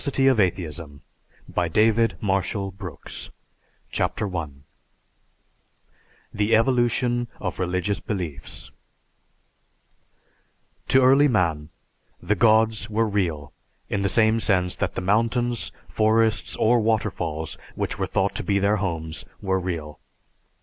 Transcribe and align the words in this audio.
THE 0.03 0.07
NECESSITY 0.07 0.65
OF 0.65 1.61
ATHEISM 1.61 2.21
CHAPTER 3.91 4.35
I 4.35 4.47
THE 6.33 6.55
EVOLUTION 6.55 7.27
OF 7.39 7.59
RELIGIOUS 7.59 7.99
BELIEFS 7.99 8.71
_To 10.89 11.03
early 11.03 11.27
man, 11.27 11.69
the 12.19 12.33
gods 12.33 12.89
were 12.89 13.07
real 13.07 13.53
in 13.89 14.01
the 14.01 14.09
same 14.09 14.39
sense 14.39 14.75
that 14.77 14.95
the 14.95 15.01
mountains, 15.01 15.71
forests, 15.87 16.55
or 16.55 16.79
waterfalls 16.79 17.59
which 17.75 17.99
were 17.99 18.07
thought 18.07 18.33
to 18.37 18.43
be 18.43 18.57
their 18.57 18.77
homes 18.77 19.23
were 19.39 19.59
real. 19.59 19.99